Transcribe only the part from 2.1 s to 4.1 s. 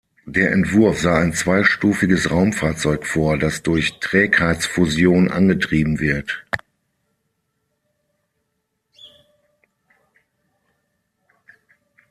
Raumfahrzeug vor, das durch